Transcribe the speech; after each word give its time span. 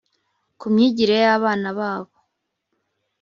ku 0.59 0.65
myigire 0.73 1.15
y 1.25 1.27
abana 1.35 1.67
babo 1.77 2.15